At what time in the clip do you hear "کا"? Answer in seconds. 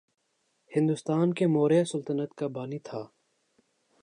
2.33-2.47